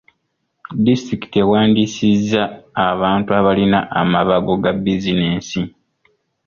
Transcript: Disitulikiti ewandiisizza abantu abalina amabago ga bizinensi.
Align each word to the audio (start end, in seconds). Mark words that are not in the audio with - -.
Disitulikiti 0.85 1.37
ewandiisizza 1.43 2.43
abantu 2.89 3.29
abalina 3.39 3.79
amabago 4.01 4.53
ga 4.63 4.71
bizinensi. 4.83 5.59